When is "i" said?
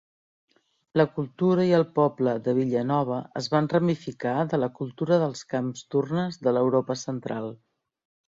1.71-1.73